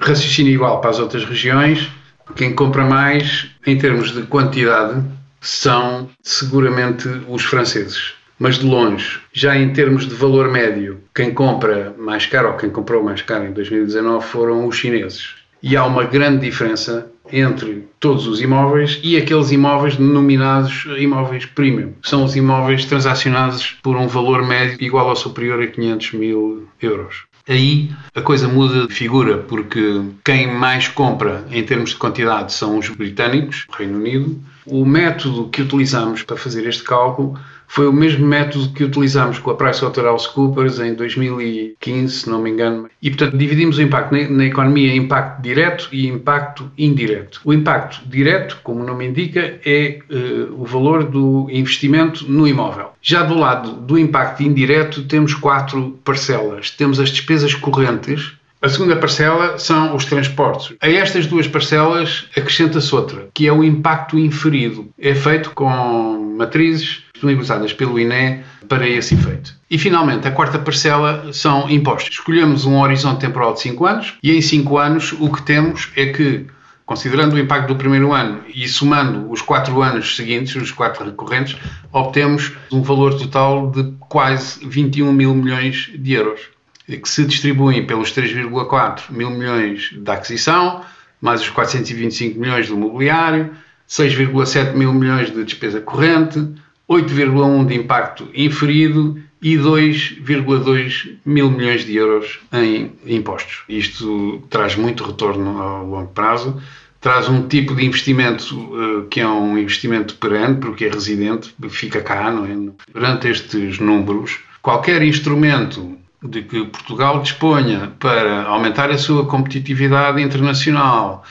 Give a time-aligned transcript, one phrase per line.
[0.00, 1.88] Raciocínio igual para as outras regiões,
[2.34, 5.02] quem compra mais, em termos de quantidade,
[5.40, 8.14] são seguramente os franceses.
[8.38, 12.70] Mas de longe, já em termos de valor médio, quem compra mais caro ou quem
[12.70, 15.34] comprou mais caro em 2019 foram os chineses.
[15.62, 21.92] E há uma grande diferença entre todos os imóveis e aqueles imóveis denominados imóveis premium.
[22.02, 27.24] São os imóveis transacionados por um valor médio igual ou superior a 500 mil euros.
[27.50, 32.78] Aí a coisa muda de figura, porque quem mais compra em termos de quantidade são
[32.78, 34.40] os britânicos, Reino Unido.
[34.64, 37.36] O método que utilizamos para fazer este cálculo
[37.70, 42.90] foi o mesmo método que utilizamos com a PricewaterhouseCoopers em 2015, se não me engano.
[43.00, 47.40] E, portanto, dividimos o impacto na, na economia em impacto direto e impacto indireto.
[47.44, 52.90] O impacto direto, como o nome indica, é uh, o valor do investimento no imóvel.
[53.00, 56.72] Já do lado do impacto indireto, temos quatro parcelas.
[56.72, 58.32] Temos as despesas correntes,
[58.62, 60.74] a segunda parcela são os transportes.
[60.82, 64.90] A estas duas parcelas acrescenta-se outra, que é o impacto inferido.
[64.98, 69.54] É feito com matrizes disponibilizadas pelo INE para esse efeito.
[69.70, 72.14] E finalmente, a quarta parcela são impostos.
[72.14, 76.06] Escolhemos um horizonte temporal de 5 anos e em 5 anos o que temos é
[76.06, 76.46] que
[76.86, 81.56] considerando o impacto do primeiro ano e somando os quatro anos seguintes, os quatro recorrentes,
[81.92, 86.40] obtemos um valor total de quase 21 mil milhões de euros
[86.84, 90.80] que se distribuem pelos 3,4 mil milhões da aquisição,
[91.20, 93.52] mais os 425 milhões do mobiliário,
[93.88, 96.44] 6,7 mil milhões de despesa corrente,
[96.90, 103.62] 8,1 de impacto inferido e 2,2 mil milhões de euros em impostos.
[103.68, 106.60] Isto traz muito retorno ao longo prazo,
[107.00, 112.02] traz um tipo de investimento uh, que é um investimento perene, porque é residente, fica
[112.02, 112.72] cá, não é?
[112.92, 121.24] Perante estes números, qualquer instrumento de que Portugal disponha para aumentar a sua competitividade internacional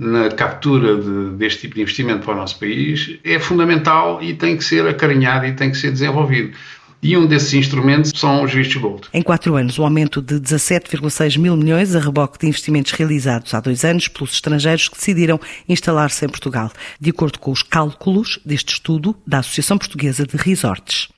[0.00, 4.56] na captura de, deste tipo de investimento para o nosso país é fundamental e tem
[4.56, 6.56] que ser acarinhado e tem que ser desenvolvido.
[7.02, 9.08] E um desses instrumentos são os vistos gold.
[9.12, 13.60] Em quatro anos, o aumento de 17,6 mil milhões a reboque de investimentos realizados há
[13.60, 15.38] dois anos pelos estrangeiros que decidiram
[15.68, 21.10] instalar-se em Portugal, de acordo com os cálculos deste estudo da Associação Portuguesa de Resorts.